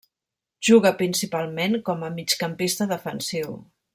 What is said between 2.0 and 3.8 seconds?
a migcampista defensiu.